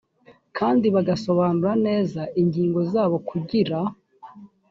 [0.57, 3.77] kandi bagasobanura neza ingingo zabo kugira